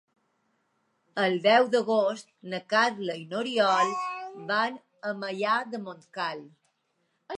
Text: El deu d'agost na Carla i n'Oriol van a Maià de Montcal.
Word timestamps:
El 1.23 1.35
deu 1.43 1.67
d'agost 1.75 2.31
na 2.53 2.59
Carla 2.75 3.17
i 3.25 3.27
n'Oriol 3.33 3.93
van 4.53 4.81
a 5.11 5.13
Maià 5.25 5.59
de 5.75 5.83
Montcal. 5.87 6.43